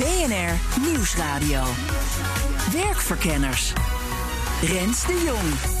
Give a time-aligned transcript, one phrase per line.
[0.00, 1.62] BNR Nieuwsradio.
[2.72, 3.72] Werkverkenners.
[4.62, 5.79] Rens de Jong.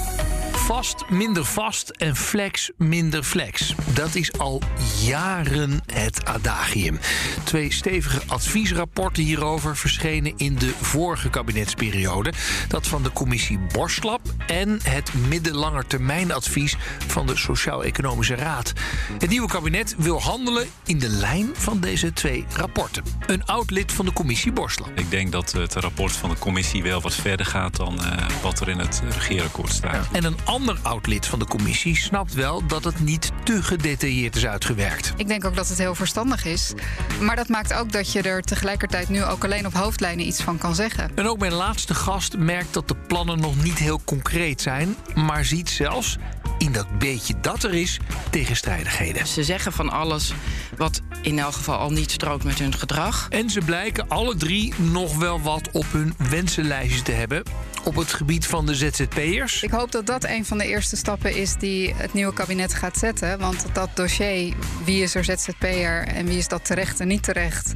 [0.70, 3.74] Vast minder vast en flex minder flex.
[3.94, 4.62] Dat is al
[5.02, 6.98] jaren het adagium.
[7.44, 12.32] Twee stevige adviesrapporten hierover verschenen in de vorige kabinetsperiode.
[12.68, 18.72] Dat van de commissie Borslap en het middellangetermijnadvies van de Sociaal-Economische Raad.
[19.18, 23.04] Het nieuwe kabinet wil handelen in de lijn van deze twee rapporten.
[23.26, 24.90] Een oud lid van de commissie Borslap.
[24.94, 28.60] Ik denk dat het rapport van de commissie wel wat verder gaat dan uh, wat
[28.60, 30.04] er in het regeerakkoord staat.
[30.04, 30.16] Ja.
[30.18, 34.36] En een ander oud lid van de commissie snapt wel dat het niet te gedetailleerd
[34.36, 35.12] is uitgewerkt.
[35.16, 36.72] Ik denk ook dat het heel verstandig is.
[37.20, 40.58] Maar dat maakt ook dat je er tegelijkertijd nu ook alleen op hoofdlijnen iets van
[40.58, 41.10] kan zeggen.
[41.14, 45.44] En ook mijn laatste gast merkt dat de plannen nog niet heel concreet zijn, maar
[45.44, 46.16] ziet zelfs
[46.58, 47.98] in dat beetje dat er is
[48.30, 49.26] tegenstrijdigheden.
[49.26, 50.32] Ze zeggen van alles
[50.76, 53.26] wat in elk geval al niet strookt met hun gedrag.
[53.30, 57.42] En ze blijken alle drie nog wel wat op hun wensenlijstje te hebben
[57.84, 59.62] op het gebied van de ZZP'ers.
[59.62, 62.96] Ik hoop dat dat een van de eerste stappen is die het nieuwe kabinet gaat
[62.98, 63.38] zetten.
[63.38, 64.54] Want dat dossier,
[64.84, 67.72] wie is er ZZP'er en wie is dat terecht en niet terecht,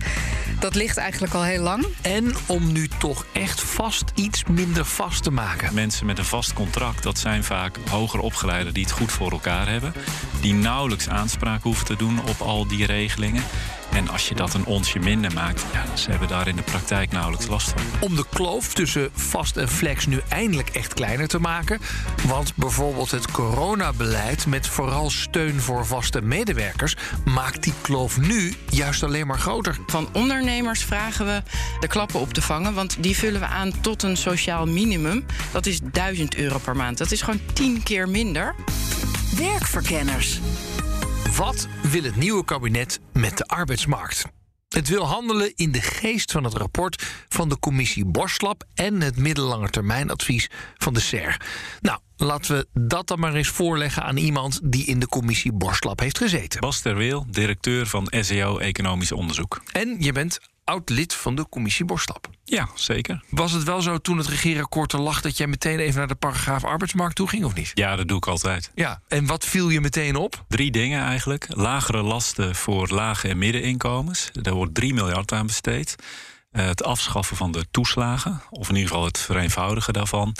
[0.60, 1.86] dat ligt eigenlijk al heel lang.
[2.02, 5.74] En om nu toch echt vast iets minder vast te maken.
[5.74, 9.68] Mensen met een vast contract, dat zijn vaak hoger opgeleiden die het goed voor elkaar
[9.68, 9.94] hebben.
[10.40, 13.33] Die nauwelijks aanspraak hoeven te doen op al die regelingen.
[13.94, 17.12] En als je dat een onsje minder maakt, ja, ze hebben daar in de praktijk
[17.12, 17.82] nauwelijks last van.
[18.00, 21.80] Om de kloof tussen vast en flex nu eindelijk echt kleiner te maken.
[22.26, 29.02] Want bijvoorbeeld het coronabeleid met vooral steun voor vaste medewerkers maakt die kloof nu juist
[29.02, 29.76] alleen maar groter.
[29.86, 31.42] Van ondernemers vragen we
[31.80, 35.26] de klappen op te vangen, want die vullen we aan tot een sociaal minimum.
[35.52, 36.98] Dat is 1000 euro per maand.
[36.98, 38.54] Dat is gewoon 10 keer minder.
[39.36, 40.40] Werkverkenners.
[41.32, 44.24] Wat wil het nieuwe kabinet met de arbeidsmarkt?
[44.68, 49.16] Het wil handelen in de geest van het rapport van de commissie Borslap en het
[49.16, 51.40] middellangetermijnadvies van de SER.
[51.80, 56.00] Nou, laten we dat dan maar eens voorleggen aan iemand die in de commissie Borslap
[56.00, 56.60] heeft gezeten.
[56.60, 59.62] Bas Terweel, directeur van SEO Economisch Onderzoek.
[59.72, 62.28] En je bent oud lid van de commissie Borslap.
[62.44, 63.22] Ja, zeker.
[63.30, 66.14] Was het wel zo toen het regeerakkoord er lag dat jij meteen even naar de
[66.14, 67.70] paragraaf arbeidsmarkt toe ging of niet?
[67.74, 68.70] Ja, dat doe ik altijd.
[68.74, 70.44] Ja, en wat viel je meteen op?
[70.48, 71.46] Drie dingen eigenlijk.
[71.48, 74.30] Lagere lasten voor lage en middeninkomens.
[74.32, 75.96] Daar wordt 3 miljard aan besteed.
[76.52, 80.36] Uh, het afschaffen van de toeslagen, of in ieder geval het vereenvoudigen daarvan.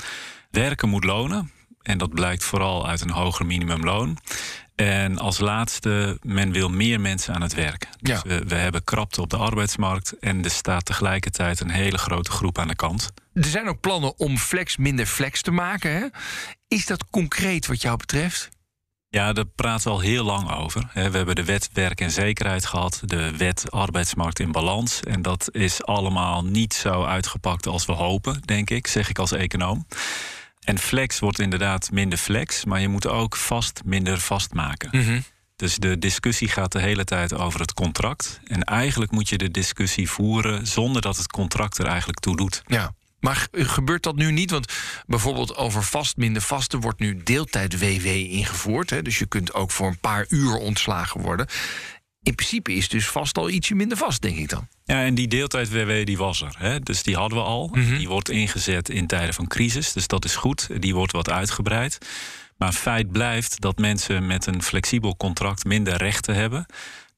[0.50, 1.50] Werken moet lonen.
[1.84, 4.18] En dat blijkt vooral uit een hoger minimumloon.
[4.74, 7.88] En als laatste, men wil meer mensen aan het werk.
[8.00, 8.22] Dus Ja.
[8.28, 12.58] we, we hebben krapte op de arbeidsmarkt en er staat tegelijkertijd een hele grote groep
[12.58, 13.12] aan de kant.
[13.34, 15.90] Er zijn ook plannen om flex minder flex te maken.
[15.92, 16.06] Hè?
[16.68, 18.48] Is dat concreet wat jou betreft?
[19.08, 20.90] Ja, daar praten we al heel lang over.
[20.94, 25.00] We hebben de wet werk en zekerheid gehad, de wet arbeidsmarkt in balans.
[25.00, 29.32] En dat is allemaal niet zo uitgepakt als we hopen, denk ik, zeg ik als
[29.32, 29.86] econoom.
[30.64, 34.88] En flex wordt inderdaad minder flex, maar je moet ook vast minder vast maken.
[35.56, 38.40] Dus de discussie gaat de hele tijd over het contract.
[38.46, 42.62] En eigenlijk moet je de discussie voeren zonder dat het contract er eigenlijk toe doet.
[42.66, 42.94] Ja.
[43.20, 44.50] Maar ge- gebeurt dat nu niet?
[44.50, 44.72] Want
[45.06, 48.90] bijvoorbeeld over vast minder vaste wordt nu deeltijd-WW ingevoerd.
[48.90, 49.02] Hè?
[49.02, 51.46] Dus je kunt ook voor een paar uur ontslagen worden.
[52.24, 54.68] In principe is dus vast al ietsje minder vast, denk ik dan.
[54.84, 56.54] Ja, en die deeltijd-WW die was er.
[56.58, 56.80] Hè?
[56.80, 57.70] Dus die hadden we al.
[57.72, 59.92] Die wordt ingezet in tijden van crisis.
[59.92, 60.68] Dus dat is goed.
[60.78, 61.98] Die wordt wat uitgebreid.
[62.56, 66.66] Maar feit blijft dat mensen met een flexibel contract minder rechten hebben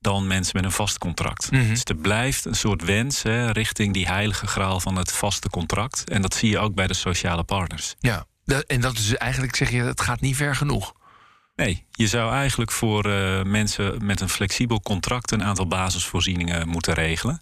[0.01, 1.51] dan mensen met een vast contract.
[1.51, 6.11] Dus er blijft een soort wens hè, richting die heilige graal van het vaste contract.
[6.11, 7.95] En dat zie je ook bij de sociale partners.
[7.99, 8.27] Ja.
[8.67, 10.93] En dat is eigenlijk, zeg je, het gaat niet ver genoeg.
[11.57, 16.95] Nee, je zou eigenlijk voor eh, mensen met een flexibel contract een aantal basisvoorzieningen moeten
[16.95, 17.39] regelen.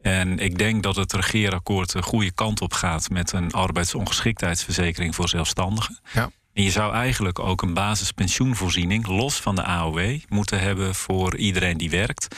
[0.00, 5.28] En ik denk dat het regeerakkoord de goede kant op gaat met een arbeidsongeschiktheidsverzekering voor
[5.28, 5.98] zelfstandigen.
[6.12, 6.30] Ja.
[6.52, 11.78] En je zou eigenlijk ook een basispensioenvoorziening, los van de AOW, moeten hebben voor iedereen
[11.78, 12.36] die werkt.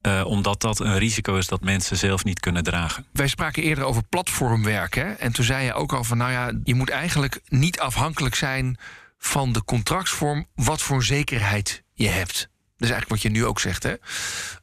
[0.00, 3.06] Eh, omdat dat een risico is dat mensen zelf niet kunnen dragen.
[3.12, 4.94] Wij spraken eerder over platformwerk.
[4.94, 5.12] Hè?
[5.12, 8.78] En toen zei je ook al van, nou ja, je moet eigenlijk niet afhankelijk zijn
[9.18, 12.48] van de contractsvorm, wat voor zekerheid je hebt.
[12.78, 13.94] Dat is eigenlijk wat je nu ook zegt, hè?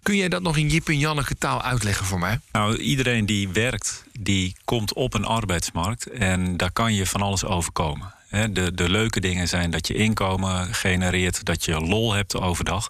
[0.02, 2.40] Kun jij dat nog in Jip en Janneke taal uitleggen voor mij?
[2.52, 6.10] Nou, iedereen die werkt, die komt op een arbeidsmarkt.
[6.10, 8.14] En daar kan je van alles overkomen.
[8.30, 12.88] De, de leuke dingen zijn dat je inkomen genereert, dat je lol hebt overdag.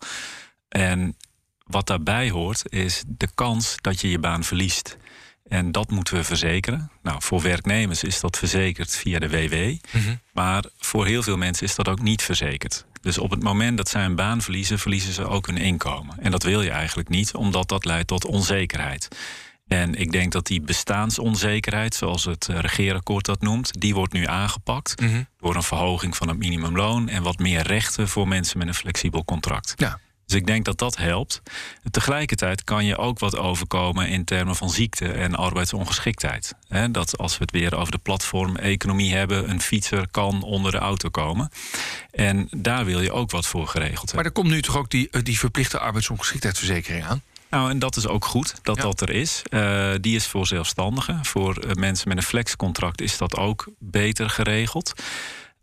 [0.69, 1.18] En
[1.63, 4.98] wat daarbij hoort, is de kans dat je je baan verliest.
[5.44, 6.92] En dat moeten we verzekeren.
[7.01, 9.88] Nou, voor werknemers is dat verzekerd via de WW.
[10.34, 12.86] Maar voor heel veel mensen is dat ook niet verzekerd.
[13.01, 16.16] Dus op het moment dat zij een baan verliezen, verliezen ze ook hun inkomen.
[16.19, 19.07] En dat wil je eigenlijk niet, omdat dat leidt tot onzekerheid.
[19.68, 24.25] En ik denk dat die bestaansonzekerheid, zoals het eh, regeerakkoord dat noemt, die wordt nu
[24.25, 25.01] aangepakt
[25.38, 29.25] door een verhoging van het minimumloon en wat meer rechten voor mensen met een flexibel
[29.25, 29.74] contract.
[29.75, 30.00] Ja.
[30.25, 31.41] Dus ik denk dat dat helpt.
[31.91, 36.53] Tegelijkertijd kan je ook wat overkomen in termen van ziekte en arbeidsongeschiktheid.
[36.91, 41.09] Dat als we het weer over de platformeconomie hebben, een fietser kan onder de auto
[41.09, 41.49] komen.
[42.11, 44.15] En daar wil je ook wat voor geregeld hebben.
[44.15, 47.21] Maar er komt nu toch ook die, eh, die verplichte arbeidsongeschiktheidsverzekering aan?
[47.49, 49.41] Nou, en dat is ook goed dat dat er is.
[49.49, 51.25] Eh, die is voor zelfstandigen.
[51.25, 54.93] Voor eh, mensen met een flexcontract is dat ook beter geregeld.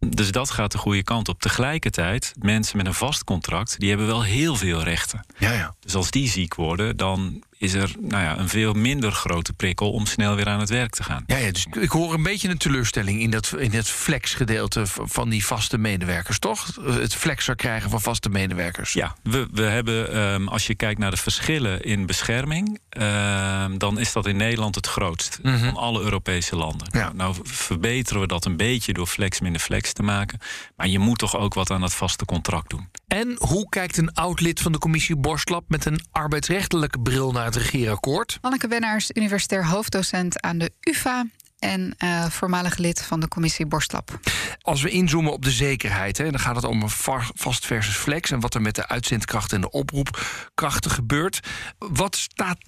[0.08, 1.41] Dus dat gaat de goede kant op.
[1.41, 5.26] Tegelijkertijd, mensen met een vast contract, die hebben wel heel veel rechten.
[5.38, 5.75] Ja, ja.
[5.81, 9.90] Dus als die ziek worden, dan is er nou ja, een veel minder grote prikkel
[9.92, 11.24] om snel weer aan het werk te gaan.
[11.26, 15.28] Ja, ja, dus ik hoor een beetje een teleurstelling in, dat, in het flexgedeelte van
[15.28, 16.78] die vaste medewerkers, toch?
[16.84, 18.92] Het flexer krijgen van vaste medewerkers.
[18.92, 23.98] Ja, we, we hebben, ehm, als je kijkt naar de verschillen in bescherming, ehm, dan
[23.98, 26.88] is dat in Nederland het grootst van alle Europese landen.
[26.90, 30.38] Nou, nou verbeteren we dat een beetje door flex minder flex te maken.
[30.76, 32.88] Maar je moet toch ook wat aan dat vaste contract doen.
[33.10, 37.44] En hoe kijkt een oud lid van de commissie Borstlap met een arbeidsrechtelijke bril naar
[37.44, 38.38] het regeerakkoord?
[38.40, 41.26] Anneke Wennaars, universitair hoofddocent aan de UvA
[41.58, 44.20] en eh, voormalig lid van de commissie Borstlap.
[44.62, 47.96] Als we inzoomen op de zekerheid, hè, dan gaat het om een va- vast versus
[47.96, 51.40] flex en wat er met de uitzendkracht en de oproepkrachten gebeurt.
[51.78, 52.58] Wat staat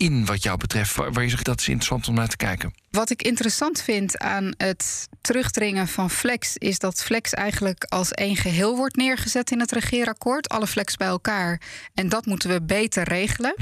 [0.00, 0.94] daarin wat jou betreft?
[0.94, 2.74] Waar waar je zegt dat is interessant om naar te kijken.
[2.90, 8.36] Wat ik interessant vind aan het terugdringen van flex is dat flex eigenlijk als één
[8.36, 10.48] geheel wordt neergezet in het regeerakkoord.
[10.48, 11.60] Alle flex bij elkaar.
[11.94, 13.54] En dat moeten we beter regelen.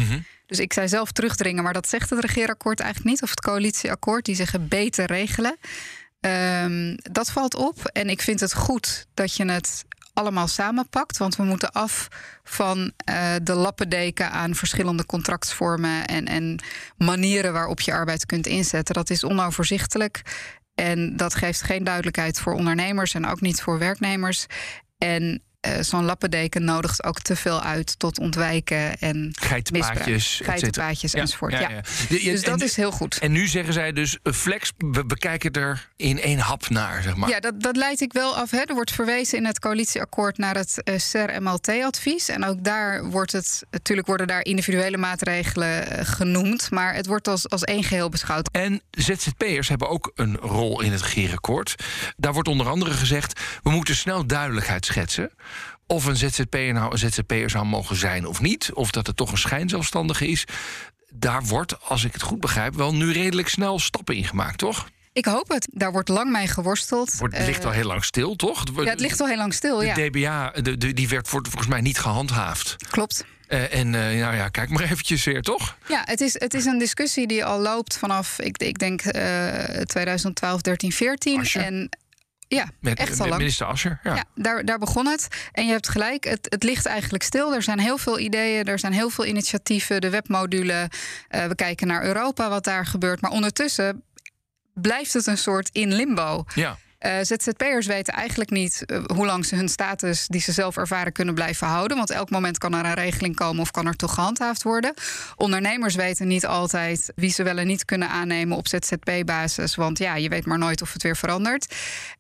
[0.46, 3.22] Dus ik zei zelf terugdringen, maar dat zegt het regeerakkoord eigenlijk niet.
[3.22, 5.56] Of het coalitieakkoord, die zeggen beter regelen.
[6.20, 7.84] Ehm, dat valt op.
[7.84, 9.84] En ik vind het goed dat je het
[10.18, 11.16] allemaal samenpakt.
[11.16, 12.08] Want we moeten af
[12.44, 16.58] van eh, de lappendeken aan verschillende contractsvormen en, en
[16.96, 18.94] manieren waarop je arbeid kunt inzetten.
[18.94, 20.22] Dat is onoverzichtelijk.
[20.74, 24.46] En dat geeft geen duidelijkheid voor ondernemers en ook niet voor werknemers.
[24.98, 30.40] En eh, zo'n lappendeken nodigt ook te veel uit tot ontwijken en Geitenpaadjes.
[30.44, 31.52] Geitenpaadjes Ja, enzovoort.
[31.52, 31.80] ja, Ja, ja.
[32.08, 33.18] De- Dus dat is heel goed.
[33.18, 37.16] En nu zeggen zij dus, eh, flex, we bekijken er in één hap naar, zeg
[37.16, 37.28] maar.
[37.28, 38.50] Ja, dat, dat leid ik wel af.
[38.50, 38.58] Hè.
[38.58, 42.28] Er wordt verwezen in het coalitieakkoord naar het uh, CER-MLT-advies.
[42.28, 46.70] En ook daar wordt het, natuurlijk worden daar individuele maatregelen eh, genoemd.
[46.70, 48.48] Maar het wordt als, als één geheel beschouwd.
[48.52, 51.74] En ZZP'ers hebben ook een rol in het regeerakkoord.
[52.16, 53.40] Daar wordt onder andere gezegd...
[53.62, 55.30] we moeten snel duidelijkheid schetsen...
[55.90, 58.70] of een ZZP'er nou een ZZP'er zou mogen zijn of niet...
[58.72, 60.44] of dat het toch een schijnzelfstandige is.
[61.14, 62.74] Daar wordt, als ik het goed begrijp...
[62.74, 64.88] wel nu redelijk snel stappen in gemaakt, toch?
[65.12, 65.68] Ik hoop het.
[65.72, 67.16] Daar wordt lang mee geworsteld.
[67.18, 68.64] Wordt, het ligt Eh, al heel lang stil, toch?
[68.76, 69.94] Ja, het ligt al heel lang stil, De ja.
[69.94, 72.76] DBA, de, de- die werd volgens mij niet gehandhaafd.
[72.90, 73.24] Klopt.
[73.46, 75.76] Eh, en eh, nou ja, kijk maar eventjes weer, toch?
[75.88, 79.80] Ja, het is, het is een discussie die al loopt vanaf, ik, ik denk, eh
[79.82, 81.40] 2012, 13, 14.
[81.40, 81.62] Asscher.
[81.62, 81.88] En
[82.48, 84.00] ja, Met, echt al met minister Ascher.
[84.02, 84.14] Ja.
[84.14, 85.28] Ja, daar, daar begon het.
[85.52, 87.54] En je hebt gelijk, het, het ligt eigenlijk stil.
[87.54, 90.90] Er zijn heel veel ideeën, er zijn heel veel initiatieven, de webmodule.
[91.28, 93.20] eh, we kijken naar Europa, wat daar gebeurt.
[93.20, 94.02] Maar ondertussen
[94.74, 96.44] blijft het een soort in limbo.
[96.54, 96.78] ja.
[96.98, 101.12] Eh, ZZP'ers weten eigenlijk niet eh, hoe lang ze hun status die ze zelf ervaren
[101.12, 101.96] kunnen blijven houden.
[101.96, 104.94] Want elk moment kan er een regeling komen of kan er toch gehandhaafd worden.
[105.36, 109.74] Ondernemers weten niet altijd wie ze wel en niet kunnen aannemen op ZZP-basis.
[109.74, 111.74] Want ja, je weet maar nooit of het weer verandert.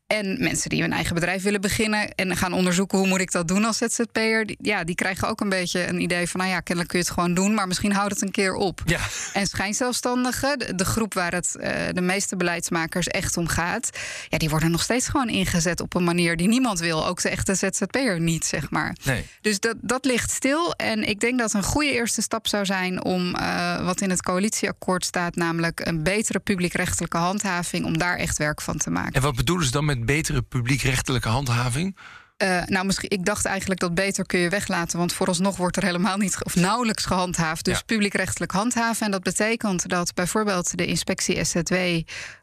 [0.08, 3.48] En mensen die hun eigen bedrijf willen beginnen en gaan onderzoeken hoe moet ik dat
[3.48, 4.46] doen als ZZP'er.
[4.46, 7.04] die- Ja, die krijgen ook een beetje een idee van, nou ja, kennelijk kun je
[7.04, 8.80] het gewoon doen, maar misschien houdt het een keer op.
[8.84, 8.98] Ja.
[9.32, 13.90] En schijnzelfstandigen, de, de groep waar het eh, de meeste beleidsmakers echt om gaat,
[14.28, 17.06] ja, die worden nog steeds gewoon ingezet op een manier die niemand wil.
[17.06, 18.96] Ook de echte ZZP'er niet, zeg maar.
[19.04, 19.26] Nee.
[19.40, 20.72] Dus dat, dat ligt stil.
[20.74, 24.22] En ik denk dat een goede eerste stap zou zijn om eh, wat in het
[24.22, 29.12] coalitieakkoord staat, namelijk een betere publiekrechtelijke handhaving, om daar echt werk van te maken.
[29.12, 31.96] En wat bedoelen ze dan met betere publiekrechtelijke handhaving?
[32.36, 34.98] Eh, nou, misschien, ik dacht eigenlijk dat beter kun je weglaten.
[34.98, 37.64] Want vooralsnog wordt er helemaal niet of nauwelijks gehandhaafd.
[37.64, 37.82] Dus Ja.
[37.86, 39.06] publiekrechtelijk handhaven.
[39.06, 41.74] En dat betekent dat bijvoorbeeld de inspectie SZW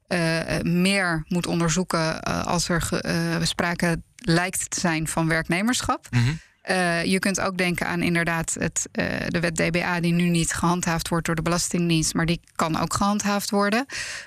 [0.08, 2.90] eh, meer moet onderzoeken eh, als er
[3.42, 6.08] sprake lijkt te zijn van werknemerschap.
[6.10, 6.34] Mhm.
[6.70, 10.54] Uh, je kunt ook denken aan inderdaad het, uh, de wet DBA, die nu niet
[10.54, 13.86] gehandhaafd wordt door de Belastingdienst, maar die kan ook gehandhaafd worden.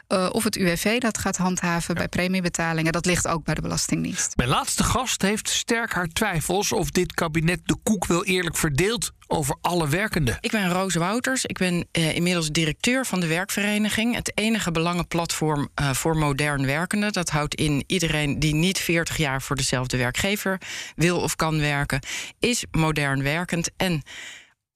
[0.09, 2.01] Uh, of het UWV dat gaat handhaven ja.
[2.01, 4.37] bij premiebetalingen, dat ligt ook bij de Belastingdienst.
[4.37, 9.13] Mijn laatste gast heeft sterk haar twijfels of dit kabinet de koek wel eerlijk verdeelt
[9.29, 10.37] over alle werkenden.
[10.41, 11.45] Ik ben Roos Wouters.
[11.45, 14.15] Ik ben uh, inmiddels directeur van de werkvereniging.
[14.15, 17.13] Het enige belangenplatform uh, voor modern werkenden.
[17.13, 20.61] Dat houdt in iedereen die niet 40 jaar voor dezelfde werkgever
[20.97, 22.01] wil of kan werken,
[22.39, 23.71] is modern werkend.
[23.77, 24.03] En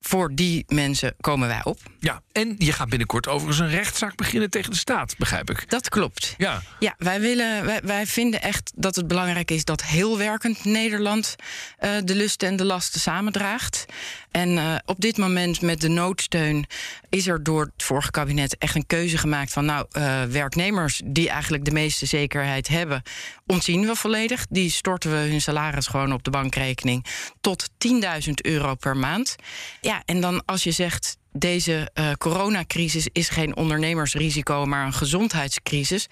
[0.02, 1.78] voor die mensen komen wij op.
[2.00, 5.70] Ja, en je gaat binnenkort overigens een rechtszaak beginnen tegen de staat, begrijp ik.
[5.70, 6.34] Dat klopt.
[6.36, 10.64] Ja, ja wij, willen, wij, wij vinden echt dat het belangrijk is dat heel werkend
[10.64, 11.36] Nederland
[11.80, 13.84] uh, de lusten en de lasten samendraagt.
[14.32, 16.66] En uh, op dit moment met de noodsteun
[17.08, 21.28] is er door het vorige kabinet echt een keuze gemaakt van nou, uh, werknemers die
[21.28, 23.02] eigenlijk de meeste zekerheid hebben,
[23.46, 24.46] ontzien we volledig.
[24.48, 27.06] Die storten we hun salaris gewoon op de bankrekening
[27.40, 29.36] tot 10.000 euro per maand.
[29.80, 36.08] Ja, en dan als je zegt deze uh, coronacrisis is geen ondernemersrisico, maar een gezondheidscrisis.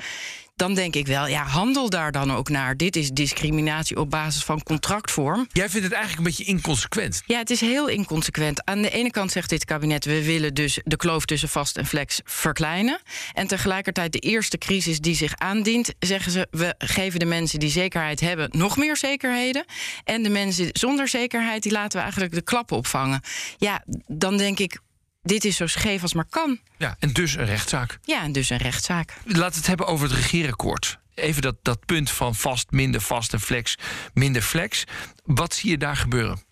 [0.61, 2.77] Dan denk ik wel, ja, handel daar dan ook naar.
[2.77, 5.49] Dit is discriminatie op basis van contractvorm.
[5.53, 7.23] Jij vindt het eigenlijk een beetje inconsequent.
[7.27, 8.65] Ja, het is heel inconsequent.
[8.65, 11.87] Aan de ene kant zegt dit kabinet: we willen dus de kloof tussen vast en
[11.87, 13.01] flex verkleinen.
[13.33, 17.71] En tegelijkertijd, de eerste crisis die zich aandient, zeggen ze: we geven de mensen die
[17.71, 19.65] zekerheid hebben nog meer zekerheden.
[20.05, 23.23] En de mensen zonder zekerheid, die laten we eigenlijk de klappen opvangen.
[23.59, 24.81] Ja, dan denk ik
[25.23, 26.59] dit is zo scheef als maar kan.
[26.79, 27.99] Ja, en dus een rechtszaak.
[28.03, 29.15] Ja, en dus een rechtszaak.
[29.25, 30.99] Laten we het hebben over het regeerakkoord.
[31.15, 33.77] Even dat, dat punt van vast, minder vast en flex,
[34.15, 34.85] minder flex.
[35.25, 36.43] Wat zie je daar gebeuren?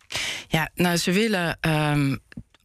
[0.48, 2.18] Ja, nou, ze willen um,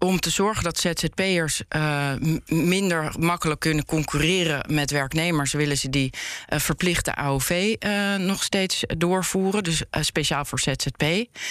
[0.04, 2.12] om te zorgen dat ZZP'ers uh,
[2.46, 6.14] minder makkelijk kunnen concurreren met werknemers, willen ze die
[6.50, 9.64] uh, verplichte AOV uh, nog steeds doorvoeren.
[9.64, 11.04] Dus speciaal voor ZZP.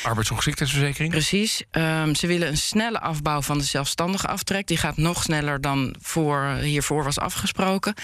[0.02, 1.12] Arbeidsongeschiktheidsverzekering.
[1.12, 1.62] Precies.
[1.70, 4.66] Um, ze willen een snelle afbouw van de zelfstandige aftrek.
[4.66, 7.94] Die gaat nog sneller dan voor, hiervoor was afgesproken.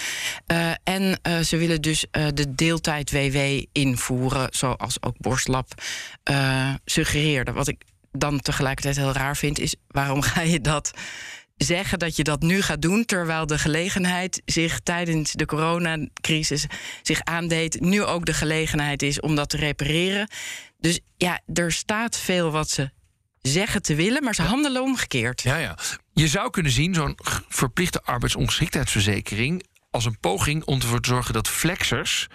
[0.85, 5.69] en ze willen dus de deeltijd WW invoeren, zoals ook Borstlab
[6.85, 7.53] suggereerde.
[7.53, 10.93] Wat ik dan tegelijkertijd heel raar vind, is waarom ga je dat
[11.57, 16.67] zeggen dat je dat nu gaat doen, terwijl de gelegenheid zich tijdens de coronacrisis
[17.03, 20.29] zich aandeed, nu ook de gelegenheid is om dat te repareren.
[20.79, 22.91] Dus ja, er staat veel wat ze
[23.41, 25.43] zeggen te willen, maar ze handelen omgekeerd.
[25.43, 25.79] Ja, ja.
[26.13, 31.49] Je zou kunnen zien zo'n verplichte arbeidsongeschiktheidsverzekering als een poging om ervoor te zorgen dat
[31.49, 32.27] flexers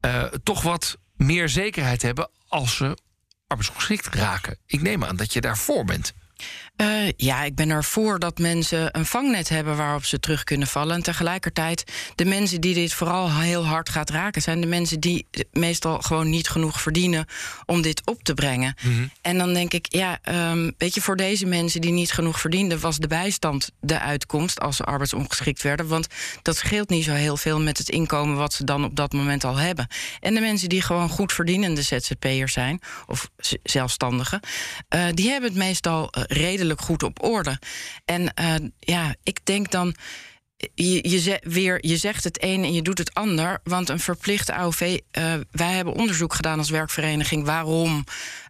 [0.00, 2.96] uh, toch wat meer zekerheid hebben als ze
[3.54, 4.58] arbeidsongeschikt raken.
[4.66, 6.12] Ik neem aan dat je daarvoor bent.
[6.76, 10.96] Uh, ja, ik ben ervoor dat mensen een vangnet hebben waarop ze terug kunnen vallen.
[10.96, 15.26] En tegelijkertijd, de mensen die dit vooral heel hard gaat raken, zijn de mensen die
[15.52, 17.26] meestal gewoon niet genoeg verdienen
[17.66, 18.76] om dit op te brengen.
[18.82, 19.10] Mm -hmm.
[19.22, 20.18] En dan denk ik, ja,
[20.50, 24.60] um, weet je, voor deze mensen die niet genoeg verdienden, was de bijstand de uitkomst
[24.60, 25.88] als ze arbeidsongeschikt werden.
[25.88, 26.06] Want
[26.42, 29.44] dat scheelt niet zo heel veel met het inkomen wat ze dan op dat moment
[29.44, 29.86] al hebben.
[30.20, 33.30] En de mensen die gewoon goed verdienende ZZP'ers zijn, of
[33.62, 34.40] zelfstandigen,
[34.94, 36.24] uh, die hebben het meestal uh,
[36.76, 37.58] goed op orde.
[38.04, 39.94] En uh, ja, ik denk dan.
[40.74, 43.60] Je, je, weer, je zegt het een en je doet het ander.
[43.64, 44.80] Want een verplichte AOV.
[45.18, 47.44] Uh, wij hebben onderzoek gedaan als werkvereniging.
[47.44, 48.04] waarom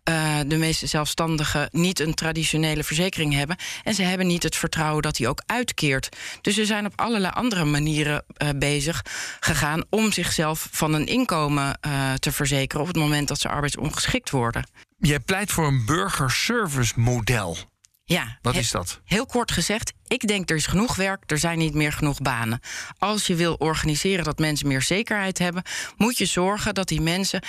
[0.08, 3.56] uh, de meeste zelfstandigen niet een traditionele verzekering hebben.
[3.82, 6.16] En ze hebben niet het vertrouwen dat die ook uitkeert.
[6.40, 8.24] Dus ze zijn op allerlei andere manieren
[8.56, 9.04] bezig
[9.40, 9.84] gegaan.
[9.90, 11.78] om zichzelf van een inkomen
[12.18, 12.80] te verzekeren.
[12.80, 14.64] op het moment dat ze arbeidsongeschikt worden.
[14.98, 17.56] Jij pleit voor een burgerservice model.
[18.04, 18.38] Ja.
[18.42, 19.00] Wat is dat?
[19.04, 22.60] Heel kort gezegd, ik denk er is genoeg werk, er zijn niet meer genoeg banen.
[22.98, 25.62] Als je wil organiseren dat mensen meer zekerheid hebben,
[25.96, 27.42] moet je zorgen dat die mensen.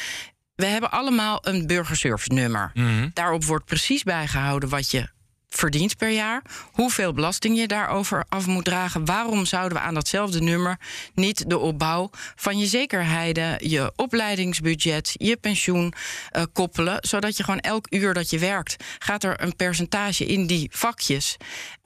[0.56, 2.72] We hebben allemaal een burgerservice nummer.
[2.74, 3.12] Mm -hmm.
[3.14, 5.10] Daarop wordt precies bijgehouden wat je
[5.50, 9.06] verdient per jaar, hoeveel belasting je daarover af moet dragen.
[9.06, 10.80] Waarom zouden we aan datzelfde nummer
[11.14, 15.94] niet de opbouw van je zekerheden, je opleidingsbudget, je pensioen
[16.36, 20.48] uh, koppelen, zodat je gewoon elk uur dat je werkt, gaat er een percentage in
[20.48, 21.38] die vakjes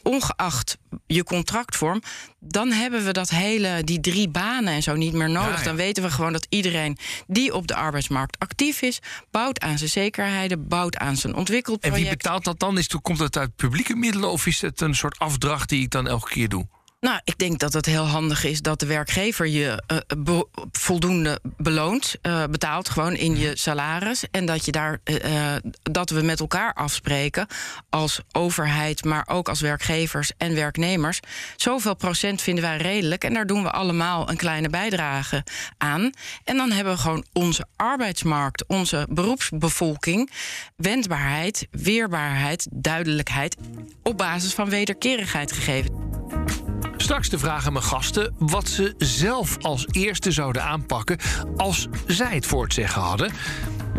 [0.04, 0.78] ongeacht
[1.08, 2.02] je contractvorm,
[2.40, 5.52] dan hebben we dat hele, die drie banen en zo niet meer nodig.
[5.52, 5.64] Ja, ja.
[5.64, 9.00] Dan weten we gewoon dat iedereen die op de arbeidsmarkt actief is,
[9.32, 11.98] bouwt aan zijn zekerheden, bouwt aan zijn ontwikkelproject.
[11.98, 12.78] En wie betaalt dat dan?
[12.78, 16.08] Is, komt dat uit publieke middelen of is het een soort afdracht die ik dan
[16.08, 16.68] elke keer doe?
[17.00, 19.84] Nou, ik denk dat het heel handig is dat de werkgever je
[20.18, 24.24] be voldoende beloont, uh, betaalt gewoon in je salaris.
[24.32, 27.48] En dat, je daar, uh, dat we met elkaar afspreken
[27.90, 31.20] als overheid, maar ook als werkgevers en werknemers.
[31.56, 33.24] Zoveel procent vinden wij redelijk.
[33.24, 35.44] En daar doen we allemaal een kleine bijdrage
[35.78, 36.12] aan.
[36.44, 40.32] En dan hebben we gewoon onze arbeidsmarkt, onze beroepsbevolking,
[40.76, 43.56] wendbaarheid, weerbaarheid, duidelijkheid
[44.04, 46.59] op basis van wederkerigheid gegeven.
[47.02, 51.18] Straks de vraag aan mijn gasten wat ze zelf als eerste zouden aanpakken
[51.58, 53.32] als zij het voor het zeggen hadden.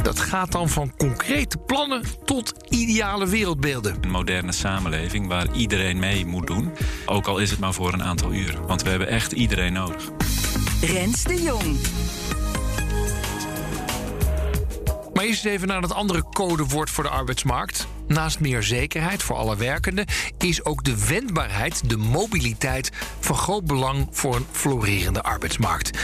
[0.02, 3.96] Dat gaat dan van concrete plannen tot ideale wereldbeelden.
[4.00, 6.72] Een moderne samenleving waar iedereen mee moet doen,
[7.06, 8.66] ook al is het maar voor een aantal uren.
[8.66, 10.10] Want we hebben echt iedereen nodig.
[10.80, 11.78] Rens de Jong.
[15.12, 17.86] Maar eerst even naar het andere codewoord voor de arbeidsmarkt.
[18.10, 20.06] Naast meer zekerheid voor alle werkenden
[20.38, 22.90] is ook de wendbaarheid, de mobiliteit
[23.20, 25.98] van groot belang voor een florerende arbeidsmarkt.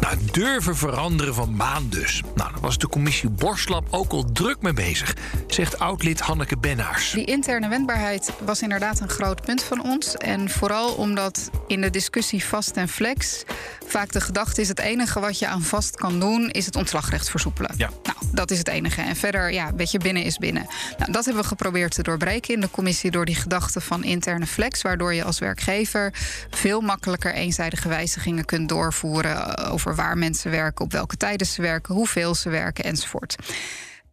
[0.00, 2.22] Nou, durven veranderen van baan dus.
[2.34, 5.16] Nou, daar was de commissie Borslap ook al druk mee bezig,
[5.46, 7.10] zegt oud-lid Hanneke Bennaars.
[7.10, 10.16] Die interne wendbaarheid was inderdaad een groot punt van ons.
[10.16, 13.44] En vooral omdat in de discussie vast en flex
[13.86, 17.30] vaak de gedachte is: het enige wat je aan vast kan doen, is het ontslagrecht
[17.30, 17.74] versoepelen.
[17.76, 17.90] Ja.
[18.02, 19.00] Nou, dat is het enige.
[19.00, 20.66] En verder, ja, weet je, binnen is binnen.
[20.98, 24.46] Nou, dat hebben we geprobeerd te doorbreken in de commissie door die gedachte van interne
[24.46, 26.10] flex, waardoor je als werkgever
[26.50, 31.94] veel makkelijker eenzijdige wijzigingen kunt doorvoeren over waar mensen werken, op welke tijden ze werken,
[31.94, 33.36] hoeveel ze werken enzovoort.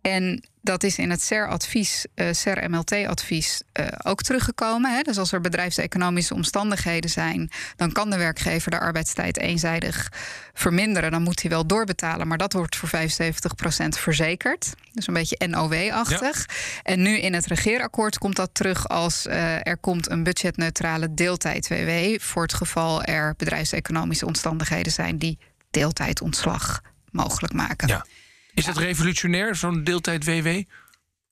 [0.01, 4.95] En dat is in het CER-advies, uh, CER-MLT-advies, uh, ook teruggekomen.
[4.95, 5.01] Hè?
[5.01, 10.11] Dus als er bedrijfseconomische omstandigheden zijn, dan kan de werkgever de arbeidstijd eenzijdig
[10.53, 11.11] verminderen.
[11.11, 14.73] Dan moet hij wel doorbetalen, maar dat wordt voor 75% verzekerd.
[14.91, 16.37] Dus een beetje NOW-achtig.
[16.37, 16.53] Ja.
[16.83, 22.19] En nu in het regeerakkoord komt dat terug als uh, er komt een budgetneutrale deeltijd-WW.
[22.21, 25.37] Voor het geval er bedrijfseconomische omstandigheden zijn die
[25.71, 27.87] deeltijdontslag mogelijk maken.
[27.87, 28.05] Ja.
[28.53, 30.61] Is dat revolutionair, zo'n deeltijd WW?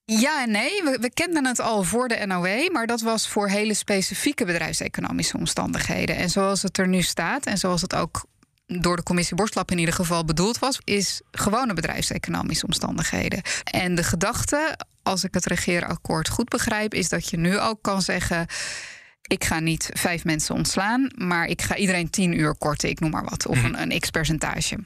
[0.05, 0.83] Ja en nee.
[0.83, 5.37] We, we, kenden het al voor de NOW, maar dat was voor hele specifieke bedrijfseconomische
[5.37, 6.15] omstandigheden.
[6.15, 8.25] En zoals het er nu staat, en zoals het ook
[8.67, 13.41] door de commissie Borstlap in ieder geval bedoeld was, is gewone bedrijfseconomische omstandigheden.
[13.63, 18.01] En de gedachte, als ik het regeerakkoord goed begrijp, is dat je nu ook kan
[18.01, 18.47] zeggen
[19.27, 23.11] ik ga niet vijf mensen ontslaan, maar ik ga iedereen tien uur korten, ik noem
[23.11, 24.77] maar wat, of een, een x-percentage.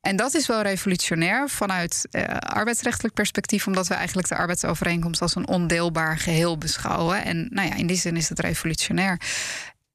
[0.00, 5.34] En dat is wel revolutionair vanuit uh, arbeidsrechtelijk perspectief, omdat we eigenlijk de arbeidsovereenkomst als
[5.34, 7.24] een ondeelbaar geheel beschouwen.
[7.24, 9.20] En nou ja, in die zin is het revolutionair.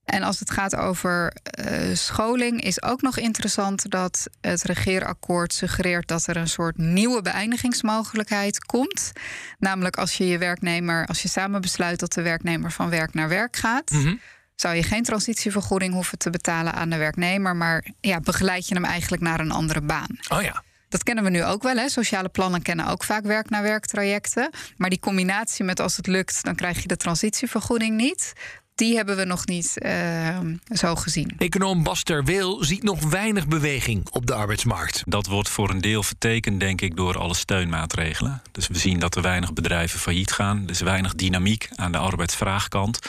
[0.05, 6.07] En als het gaat over uh, scholing, is ook nog interessant dat het regeerakkoord suggereert
[6.07, 9.11] dat er een soort nieuwe beëindigingsmogelijkheid komt.
[9.59, 13.29] Namelijk als je je werknemer, als je samen besluit dat de werknemer van werk naar
[13.29, 13.89] werk gaat.
[13.89, 14.19] -hmm.
[14.55, 18.85] Zou je geen transitievergoeding hoeven te betalen aan de werknemer, maar ja, begeleid je hem
[18.85, 20.17] eigenlijk naar een andere baan.
[20.29, 20.63] Oh ja.
[20.89, 21.75] Dat kennen we nu ook wel.
[21.75, 21.89] Hè.
[21.89, 24.49] Sociale plannen kennen ook vaak werk naar werk trajecten.
[24.77, 28.33] Maar die combinatie met als het lukt, dan krijg je de transitievergoeding niet
[28.75, 31.35] die hebben we nog niet uh, zo gezien.
[31.37, 35.03] Econoom Bas Terweel ziet nog weinig beweging op de arbeidsmarkt.
[35.05, 38.41] Dat wordt voor een deel vertekend, denk ik, door alle steunmaatregelen.
[38.51, 40.65] Dus we zien dat er weinig bedrijven failliet gaan.
[40.65, 42.99] Dus weinig dynamiek aan de arbeidsvraagkant.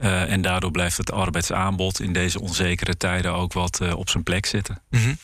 [0.00, 4.22] Uh, en daardoor blijft het arbeidsaanbod in deze onzekere tijden ook wat uh, op zijn
[4.22, 4.82] plek zitten.
[4.90, 5.18] Mm -hmm.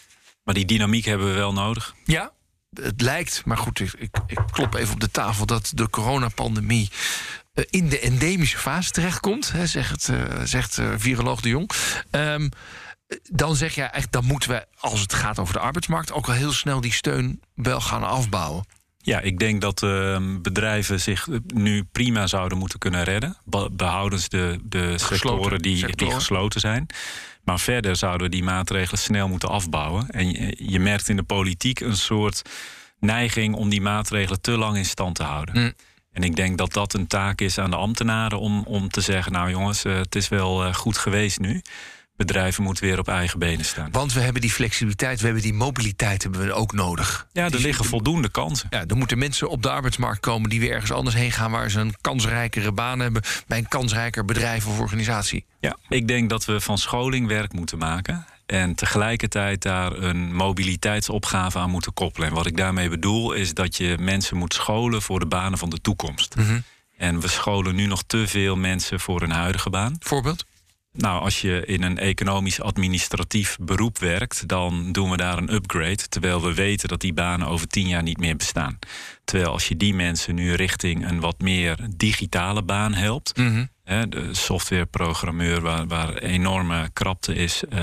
[0.44, 1.94] Maar die dynamiek hebben we wel nodig.
[2.04, 2.32] Ja,
[2.80, 6.90] het lijkt, maar goed, ik, ik, ik klop even op de tafel dat de coronapandemie
[7.70, 11.70] in de endemische fase terechtkomt, hè, zegt, uh, zegt uh, viroloog de Jong.
[12.10, 12.48] Um,
[13.22, 16.32] dan zeg je echt, dan moeten we, als het gaat over de arbeidsmarkt, ook al
[16.32, 18.64] heel snel die steun wel gaan afbouwen.
[18.98, 23.36] Ja, ik denk dat uh, bedrijven zich nu prima zouden moeten kunnen redden.
[23.72, 26.86] Behoudens de, de sectoren, die, sectoren die gesloten zijn.
[27.44, 30.10] Maar verder zouden we die maatregelen snel moeten afbouwen.
[30.10, 32.42] En je, je merkt in de politiek een soort
[33.00, 35.60] neiging om die maatregelen te lang in stand te houden.
[35.60, 35.72] Mm.
[36.12, 39.32] En ik denk dat dat een taak is aan de ambtenaren om, om te zeggen:
[39.32, 41.62] Nou jongens, uh, het is wel uh, goed geweest nu.
[42.16, 43.90] Bedrijven moeten weer op eigen benen staan.
[43.90, 47.26] Want we hebben die flexibiliteit, we hebben die mobiliteit hebben we ook nodig.
[47.32, 48.66] Ja, er die, liggen voldoende kansen.
[48.70, 51.70] Ja, er moeten mensen op de arbeidsmarkt komen die weer ergens anders heen gaan waar
[51.70, 55.44] ze een kansrijkere baan hebben bij een kansrijker bedrijf of organisatie.
[55.60, 58.26] Ja, ik denk dat we van scholing werk moeten maken.
[58.50, 62.28] En tegelijkertijd daar een mobiliteitsopgave aan moeten koppelen.
[62.28, 65.70] En wat ik daarmee bedoel is dat je mensen moet scholen voor de banen van
[65.70, 66.36] de toekomst.
[66.36, 66.62] Mm -hmm.
[66.96, 69.96] En we scholen nu nog te veel mensen voor een huidige baan.
[69.98, 70.44] Voorbeeld?
[70.92, 76.08] Nou, als je in een economisch-administratief beroep werkt, dan doen we daar een upgrade.
[76.08, 78.78] Terwijl we weten dat die banen over tien jaar niet meer bestaan.
[79.24, 83.68] Terwijl als je die mensen nu richting een wat meer digitale baan helpt, mm -hmm.
[83.88, 87.78] De softwareprogrammeur waar, waar enorme krapte is, uh,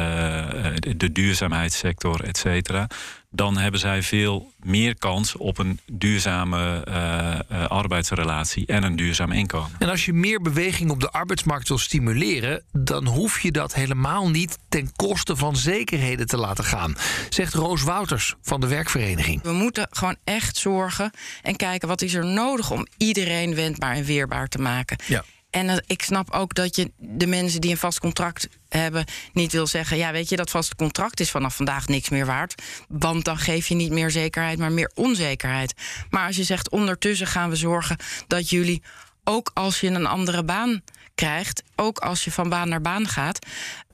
[0.80, 2.88] de, de duurzaamheidssector, et cetera
[3.36, 9.72] dan hebben zij veel meer kans op een duurzame uh, arbeidsrelatie en een duurzaam inkomen.
[9.80, 14.30] En als je meer beweging op de arbeidsmarkt wil stimuleren, dan hoef je dat helemaal
[14.30, 16.96] niet ten koste van zekerheden te laten gaan,
[17.30, 19.42] zegt Roos Wouters van de werkvereniging.
[19.42, 24.04] We moeten gewoon echt zorgen en kijken wat is er nodig om iedereen wendbaar en
[24.04, 24.98] weerbaar te maken.
[25.06, 25.24] Ja.
[25.56, 29.68] En ik snap ook dat je de mensen die een vast contract hebben niet wil
[29.68, 32.62] zeggen: ja, weet je, dat vaste contract is vanaf vandaag niks meer waard.
[32.88, 35.74] Want dan geef je niet meer zekerheid, maar meer onzekerheid.
[36.10, 38.84] Maar als je zegt: ondertussen gaan we zorgen dat jullie,
[39.24, 40.82] ook als je een andere baan
[41.16, 43.46] krijgt, ook als je van baan naar baan gaat,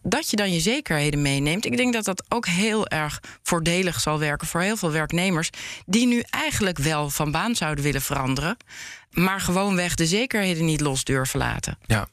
[0.03, 1.65] dat je dan je zekerheden meeneemt.
[1.65, 5.49] Ik denk dat dat ook heel erg voordelig zal werken voor heel veel werknemers
[5.85, 8.57] die nu eigenlijk wel van baan zouden willen veranderen,
[9.11, 11.77] maar gewoonweg de zekerheden niet los durven laten.
[11.85, 12.07] Ja,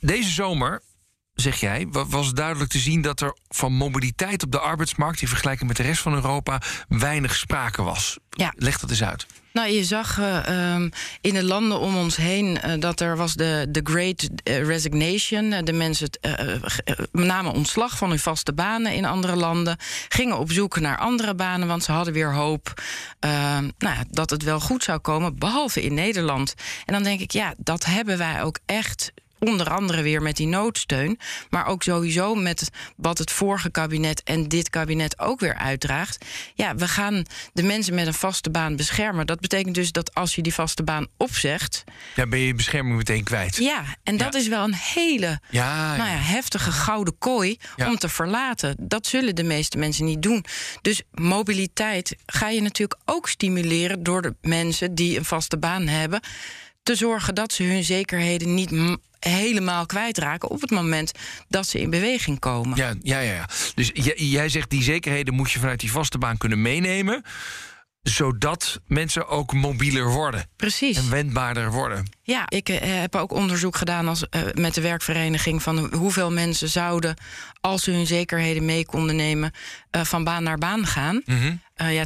[0.00, 0.82] deze zomer
[1.40, 5.68] zeg jij, was duidelijk te zien dat er van mobiliteit op de arbeidsmarkt in vergelijking
[5.68, 8.18] met de rest van Europa weinig sprake was.
[8.30, 8.52] Ja.
[8.56, 9.26] Leg dat eens uit.
[9.52, 10.76] Nou, je zag uh,
[11.20, 15.64] in de landen om ons heen uh, dat er was de, de Great eh, Resignation.
[15.64, 16.10] De mensen
[17.12, 19.76] namen ontslag van hun vaste banen in andere landen,
[20.08, 22.82] gingen op zoek naar andere banen, want ze hadden weer hoop
[23.20, 26.54] ehm, nou dat het wel goed zou komen, behalve in Nederland.
[26.84, 30.46] En dan denk ik, ja, dat hebben wij ook echt onder andere weer met die
[30.46, 31.18] noodsteun,
[31.50, 36.24] maar ook sowieso met wat het vorige kabinet en dit kabinet ook weer uitdraagt.
[36.54, 39.26] Ja, we gaan de mensen met een vaste baan beschermen.
[39.26, 41.84] Dat betekent dus dat als je die vaste baan opzegt.
[42.14, 43.56] Ja, ben je je bescherming meteen kwijt.
[43.56, 48.08] Ja, en dat is wel een hele ja, Nou ja, heftige gouden kooi om te
[48.08, 48.76] verlaten.
[48.80, 50.44] Dat zullen de meeste mensen niet doen.
[50.82, 56.20] Dus mobiliteit ga je natuurlijk ook stimuleren door de mensen die een vaste baan hebben
[56.82, 61.12] te zorgen dat ze hun zekerheden niet helemaal kwijtraken op het moment
[61.48, 62.76] dat ze in beweging komen.
[62.76, 63.48] Ja, ja, ja.
[63.74, 67.24] Dus jij zegt die zekerheden moet je vanuit die vaste baan kunnen meenemen
[68.02, 70.46] zodat mensen ook mobieler worden.
[70.56, 70.96] Precies.
[70.96, 72.10] En wendbaarder worden.
[72.30, 76.68] Ja, ik uh, heb ook onderzoek gedaan als, uh, met de werkvereniging van hoeveel mensen
[76.68, 77.16] zouden,
[77.60, 79.52] als ze hun zekerheden mee konden nemen,
[79.96, 81.22] uh, van baan naar baan gaan.
[81.24, 81.60] Mm -hmm.
[81.90, 82.04] ja,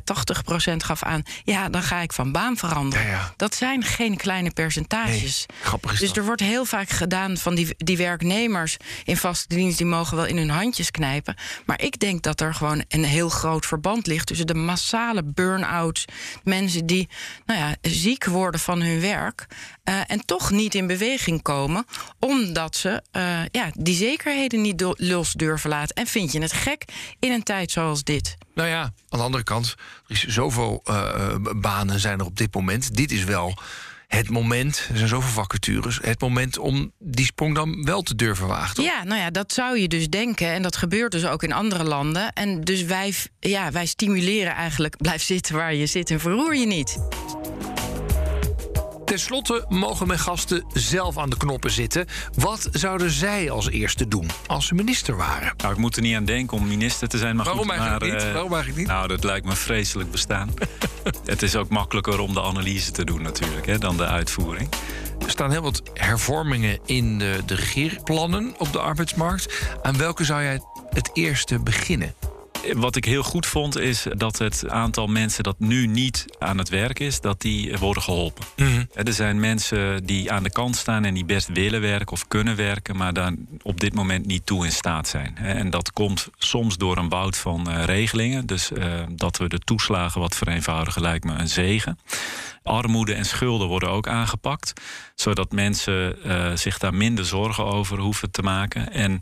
[0.72, 3.06] 80% gaf aan, ja, dan ga ik van baan veranderen.
[3.06, 3.32] Ja, ja.
[3.36, 5.46] Dat zijn geen kleine percentages.
[5.48, 6.16] Nee, grappig is dus dat.
[6.16, 10.26] er wordt heel vaak gedaan van die, die werknemers in vaste dienst, die mogen wel
[10.26, 11.36] in hun handjes knijpen.
[11.66, 16.04] Maar ik denk dat er gewoon een heel groot verband ligt tussen de massale burn-outs,
[16.44, 17.08] mensen die
[17.46, 19.46] nou ja, ziek worden van hun werk.
[19.84, 21.86] Uh, en toch niet in beweging komen,
[22.18, 25.96] omdat ze uh, ja, die zekerheden niet los durven laten.
[25.96, 26.84] En vind je het gek
[27.18, 28.36] in een tijd zoals dit?
[28.54, 29.74] Nou ja, aan de andere kant,
[30.06, 32.96] er is zoveel uh, banen zijn er op dit moment.
[32.96, 33.58] Dit is wel
[34.06, 38.46] het moment, er zijn zoveel vacatures, het moment om die sprong dan wel te durven
[38.46, 38.74] wagen.
[38.74, 38.84] Toch?
[38.84, 40.48] Ja, nou ja, dat zou je dus denken.
[40.48, 42.32] En dat gebeurt dus ook in andere landen.
[42.32, 46.66] En dus wij, ja, wij stimuleren eigenlijk, blijf zitten waar je zit en verroer je
[46.66, 46.98] niet.
[49.12, 52.06] Ten slotte mogen mijn gasten zelf aan de knoppen zitten.
[52.34, 55.54] Wat zouden zij als eerste doen als ze minister waren?
[55.56, 57.36] Nou, ik moet er niet aan denken om minister te zijn.
[57.36, 58.26] Maar Waarom, goed, eigenlijk maar, niet?
[58.26, 58.88] Uh, Waarom eigenlijk niet?
[58.88, 60.54] Nou, dat lijkt me vreselijk bestaan.
[61.24, 64.68] het is ook makkelijker om de analyse te doen natuurlijk, hè, dan de uitvoering.
[65.24, 69.64] Er staan heel wat hervormingen in de, de regeerplannen op de arbeidsmarkt.
[69.82, 72.14] Aan welke zou jij het eerste beginnen?
[72.70, 76.68] Wat ik heel goed vond is dat het aantal mensen dat nu niet aan het
[76.68, 78.44] werk is, dat die worden geholpen.
[78.56, 78.88] Mm -hmm.
[78.94, 82.56] Er zijn mensen die aan de kant staan en die best willen werken of kunnen
[82.56, 85.36] werken, maar daar op dit moment niet toe in staat zijn.
[85.36, 88.46] En dat komt soms door een bout van uh, regelingen.
[88.46, 91.98] Dus uh, dat we de toeslagen wat vereenvoudigen lijkt me een zegen.
[92.62, 94.72] Armoede en schulden worden ook aangepakt,
[95.14, 98.92] zodat mensen uh, zich daar minder zorgen over hoeven te maken.
[98.92, 99.20] En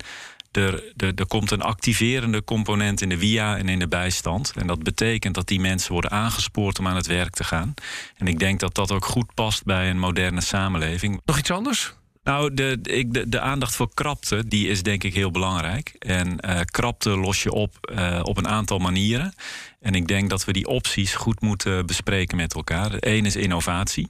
[0.53, 4.53] er, er, er, komt een activerende component in de via en in de bijstand.
[4.57, 7.75] En dat betekent dat die mensen worden aangespoord om aan het werk te gaan.
[8.17, 11.21] En ik denk dat dat ook goed past bij een moderne samenleving.
[11.25, 11.95] Nog iets anders?
[12.23, 15.95] Nou, de, de, de aandacht voor krapte, die is denk ik heel belangrijk.
[15.99, 19.35] En uh, krapte los je op uh, op een aantal manieren.
[19.81, 22.91] En ik denk dat we die opties goed moeten bespreken met elkaar.
[22.99, 24.09] Eén is innovatie.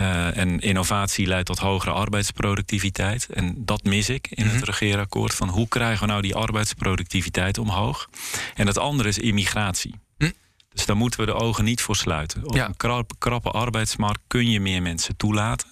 [0.00, 3.26] Uh, en innovatie leidt tot hogere arbeidsproductiviteit.
[3.26, 5.34] En dat mis ik in het regeerakkoord.
[5.34, 8.08] Van hoe krijgen we nou die arbeidsproductiviteit omhoog?
[8.54, 9.94] En het andere is immigratie.
[10.18, 10.30] Hm?
[10.72, 12.44] Dus daar moeten we de ogen niet voor sluiten.
[12.46, 12.66] Op Ja.
[12.66, 15.68] een krap, krappe arbeidsmarkt kun je meer mensen toelaten.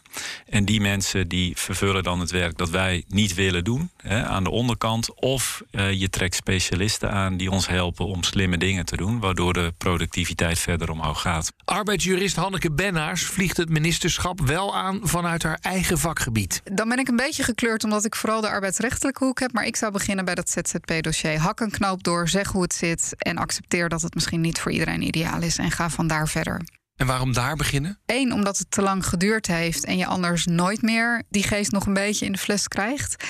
[0.48, 4.44] En die mensen die vervullen dan het werk dat wij niet willen doen hè, aan
[4.44, 5.14] de onderkant.
[5.14, 9.52] Of uh, je trekt specialisten aan die ons helpen om slimme dingen te doen, waardoor
[9.52, 11.52] de productiviteit verder omhoog gaat.
[11.64, 16.60] Arbeidsjurist Hanneke Bennaars vliegt het ministerschap wel aan vanuit haar eigen vakgebied.
[16.64, 19.52] Dan ben ik een beetje gekleurd omdat ik vooral de arbeidsrechtelijke hoek heb.
[19.52, 21.38] Maar ik zou beginnen bij dat ZZP-dossier.
[21.38, 24.72] Hak een knoop door, zeg hoe het zit en accepteer dat het misschien niet voor
[24.72, 25.58] iedereen ideaal is.
[25.58, 26.62] En ga van daar verder.
[26.98, 27.98] En waarom daar beginnen?
[28.06, 31.86] Eén, omdat het te lang geduurd heeft en je anders nooit meer die geest nog
[31.86, 33.24] een beetje in de fles krijgt.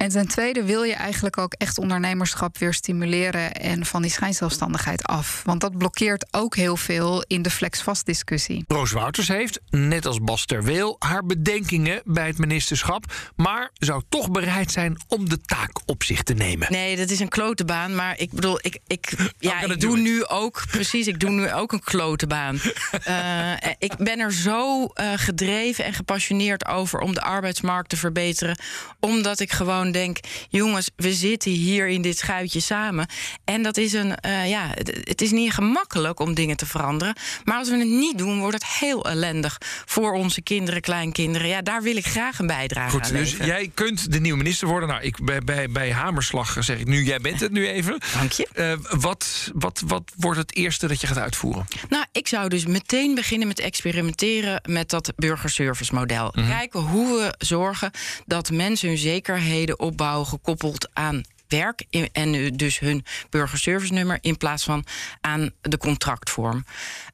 [0.00, 5.04] En ten tweede wil je eigenlijk ook echt ondernemerschap weer stimuleren en van die schijnzelfstandigheid
[5.04, 5.42] af.
[5.44, 8.64] Want dat blokkeert ook heel veel in de flexvast-discussie.
[8.68, 13.04] Roos Wouters heeft, net als Bas Terweel, haar bedenkingen bij het ministerschap,
[13.36, 16.66] maar zou toch bereid zijn om de taak op zich te nemen.
[16.70, 20.26] Nee, dat is een klote baan, maar ik bedoel, ik, ik, ja, ik doe nu
[20.26, 22.54] ook, precies, ik doe nu ook een klote baan.
[23.08, 28.58] uh, ik ben er zo uh, gedreven en gepassioneerd over om de arbeidsmarkt te verbeteren,
[29.00, 33.06] omdat ik gewoon denk: jongens, we zitten hier in dit schuitje samen.
[33.44, 37.14] En dat is een, uh, ja, het is niet gemakkelijk om dingen te veranderen.
[37.44, 41.48] Maar als we het niet doen, wordt het heel ellendig voor onze kinderen, kleinkinderen.
[41.48, 43.46] Ja, daar wil ik graag een bijdrage Goed, aan dus leveren.
[43.46, 44.88] jij kunt de nieuwe minister worden.
[44.88, 47.98] Nou, ik, bij, bij, bij Hamerslag zeg ik nu, jij bent het nu even.
[48.14, 48.48] Dank je.
[48.54, 51.66] Uh, wat, wat, wat wordt het eerste dat je gaat uitvoeren?
[51.88, 56.32] Nou, ik zou dus meteen beginnen met experimenteren met dat burgerservice model.
[56.34, 56.52] Mm -hmm.
[56.52, 57.90] Kijken hoe we zorgen
[58.26, 64.64] dat mensen hun zekerheden opbouwen gekoppeld aan werk en dus hun burgerservice nummer in plaats
[64.64, 64.84] van
[65.20, 66.64] aan de contractvorm.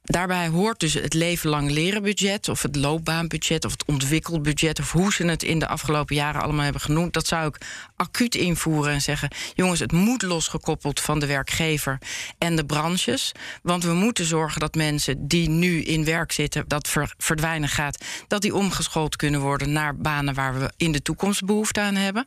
[0.03, 4.91] Daarbij hoort dus het leven lang leren budget of het loopbaanbudget of het ontwikkelbudget of
[4.91, 7.13] hoe ze het in de afgelopen jaren allemaal hebben genoemd.
[7.13, 7.57] Dat zou ik
[7.97, 11.97] acuut invoeren en zeggen: jongens, het moet losgekoppeld van de werkgever
[12.37, 13.31] en de branches.
[13.61, 18.05] Want we moeten zorgen dat mensen die nu in werk zitten, dat ver, verdwijnen gaat,
[18.27, 22.25] dat die omgeschoold kunnen worden naar banen waar we in de toekomst behoefte aan hebben.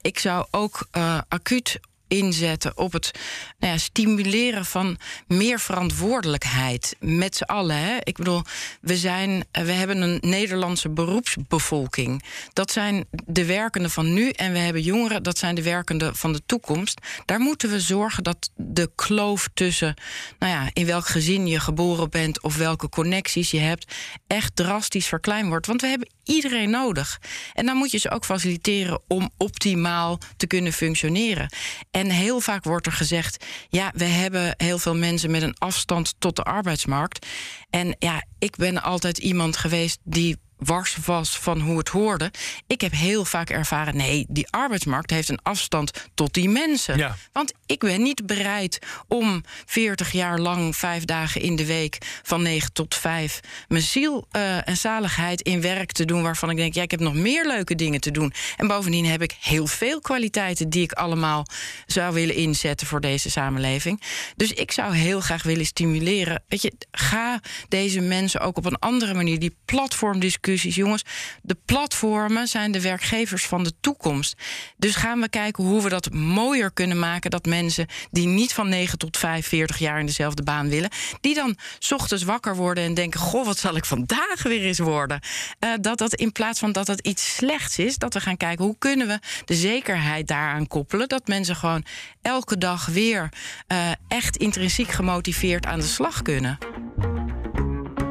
[0.00, 1.80] Ik zou ook uh, acuut
[2.12, 3.10] inzetten op het
[3.58, 7.76] nou ja, stimuleren van meer verantwoordelijkheid met z'n allen.
[7.76, 7.96] Hè?
[8.02, 8.42] Ik bedoel,
[8.80, 12.24] we, zijn, we hebben een Nederlandse beroepsbevolking.
[12.52, 16.32] Dat zijn de werkenden van nu en we hebben jongeren, dat zijn de werkenden van
[16.32, 17.00] de toekomst.
[17.24, 19.94] Daar moeten we zorgen dat de kloof tussen,
[20.38, 23.94] nou ja, in welk gezin je geboren bent of welke connecties je hebt,
[24.26, 25.66] echt drastisch verkleind wordt.
[25.66, 27.20] Want we hebben iedereen nodig.
[27.52, 31.52] En dan moet je ze ook faciliteren om optimaal te kunnen functioneren.
[31.90, 36.14] En heel vaak wordt er gezegd: ja, we hebben heel veel mensen met een afstand
[36.18, 37.26] tot de arbeidsmarkt.
[37.70, 42.30] En ja, ik ben altijd iemand geweest die wars was van hoe het hoorde.
[42.66, 46.96] Ik heb heel vaak ervaren: nee, die arbeidsmarkt heeft een afstand tot die mensen.
[46.96, 47.16] Ja.
[47.32, 52.42] Want ik ben niet bereid om 40 jaar lang, vijf dagen in de week, van
[52.42, 56.74] 9 tot 5, mijn ziel uh, en zaligheid in werk te doen waarvan ik denk:
[56.74, 58.32] ja, ik heb nog meer leuke dingen te doen.
[58.56, 61.46] En bovendien heb ik heel veel kwaliteiten die ik allemaal
[61.86, 64.02] zou willen inzetten voor deze samenleving.
[64.36, 66.42] Dus ik zou heel graag willen stimuleren.
[66.48, 71.04] Weet je, ga deze mensen ook op een andere manier, die platformdiscussie Jongens,
[71.42, 74.36] de platformen zijn de werkgevers van de toekomst.
[74.76, 77.30] Dus gaan we kijken hoe we dat mooier kunnen maken.
[77.30, 81.56] Dat mensen die niet van 9 tot 45 jaar in dezelfde baan willen, die dan
[81.90, 85.20] ochtends wakker worden en denken: Goh, wat zal ik vandaag weer eens worden?
[85.60, 88.64] Uh, dat dat in plaats van dat het iets slechts is, dat we gaan kijken
[88.64, 91.08] hoe kunnen we de zekerheid daaraan koppelen.
[91.08, 91.84] Dat mensen gewoon
[92.22, 93.28] elke dag weer
[93.68, 96.58] uh, echt intrinsiek gemotiveerd aan de slag kunnen.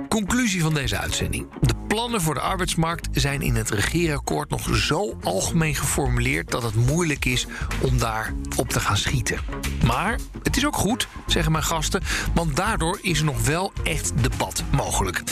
[0.09, 1.47] Conclusie van deze uitzending.
[1.91, 7.25] Plannen voor de arbeidsmarkt zijn in het regeerakkoord nog zo algemeen geformuleerd dat het moeilijk
[7.25, 7.47] is
[7.81, 9.39] om daar op te gaan schieten.
[9.85, 12.01] Maar het is ook goed, zeggen mijn gasten,
[12.33, 15.23] want daardoor is er nog wel echt debat mogelijk.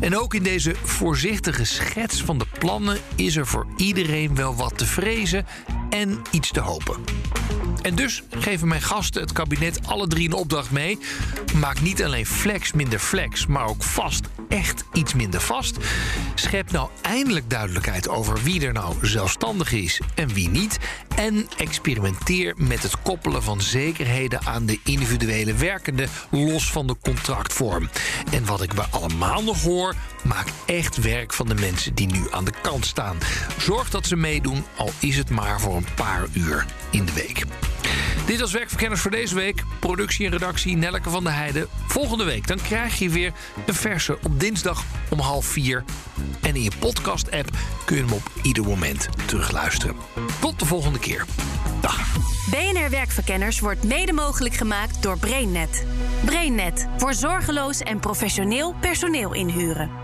[0.00, 4.78] En ook in deze voorzichtige schets van de plannen is er voor iedereen wel wat
[4.78, 5.46] te vrezen
[5.90, 6.96] en iets te hopen.
[7.82, 10.98] En dus geven mijn gasten het kabinet alle drie een opdracht mee.
[11.54, 15.76] Maak niet alleen flex minder flex, maar ook vast echt iets minder vast.
[16.34, 20.78] Schep nou eindelijk duidelijkheid over wie er nou zelfstandig is en wie niet.
[21.16, 27.88] En experimenteer met het koppelen van zekerheden aan de individuele werkende los van de contractvorm.
[28.30, 32.26] En wat ik bij allemaal nog hoor, maak echt werk van de mensen die nu
[32.30, 33.16] aan de kant staan.
[33.58, 37.44] Zorg dat ze meedoen, al is het maar voor een paar uur in de week.
[38.26, 39.62] Dit was Werkverkenners voor deze week.
[39.80, 41.68] Productie en redactie Nelleke van der Heijden.
[41.86, 43.32] Volgende week dan krijg je weer
[43.66, 45.84] een verse op dinsdag om half vier.
[46.40, 47.50] En in je podcast-app
[47.84, 49.96] kun je hem op ieder moment terugluisteren.
[50.40, 51.24] Tot de volgende keer.
[51.80, 52.16] Dag.
[52.50, 55.86] BNR Werkverkenners wordt mede mogelijk gemaakt door BrainNet.
[56.24, 60.03] BrainNet voor zorgeloos en professioneel personeel inhuren.